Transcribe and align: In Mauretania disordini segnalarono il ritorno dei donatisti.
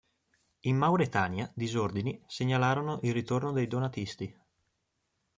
In 0.61 0.77
Mauretania 0.77 1.51
disordini 1.55 2.19
segnalarono 2.25 2.97
il 3.03 3.13
ritorno 3.13 3.51
dei 3.51 3.67
donatisti. 3.67 4.35